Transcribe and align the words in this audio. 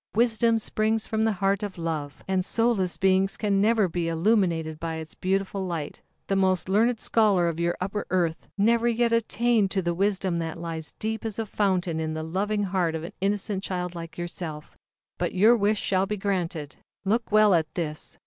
Wisdom 0.15 0.57
springs 0.57 1.05
from 1.05 1.21
the 1.21 1.33
heart 1.33 1.61
of 1.61 1.77
Love, 1.77 2.23
and 2.27 2.43
soulless 2.43 2.97
beings 2.97 3.37
can 3.37 3.61
never 3.61 3.87
be 3.87 4.07
illuminated 4.07 4.79
by 4.79 4.95
its 4.95 5.13
beautiful 5.13 5.63
light. 5.67 6.01
"The 6.25 6.35
most 6.35 6.67
learned 6.67 6.99
scholar 6.99 7.47
of 7.47 7.59
your 7.59 7.77
Upper 7.79 8.07
Earth, 8.09 8.47
never 8.57 8.87
yet 8.87 9.13
attained 9.13 9.69
to 9.69 9.83
the 9.83 9.93
wisdom 9.93 10.39
that 10.39 10.57
lies 10.57 10.95
deep 10.97 11.23
as 11.23 11.37
a 11.37 11.45
fountain 11.45 11.99
in 11.99 12.15
the 12.15 12.23
loving 12.23 12.63
heart 12.63 12.95
of 12.95 13.03
an 13.03 13.13
innocent 13.21 13.61
child 13.61 13.93
like 13.93 14.17
yourself. 14.17 14.75
But 15.19 15.35
your 15.35 15.55
wish 15.55 15.79
shall 15.79 16.07
be 16.07 16.17
granted. 16.17 16.77
Look 17.05 17.31
well 17.31 17.53
at 17.53 17.71
this!" 17.75 18.17